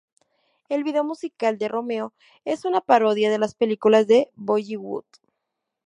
[0.67, 5.05] El vídeo musical de "Romeo" es una parodia de las películas de Bollywood.